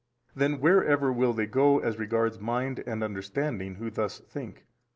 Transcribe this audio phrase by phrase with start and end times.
[0.35, 0.39] A.
[0.39, 4.65] Then wherever will they go as regards mind and understanding who thus think?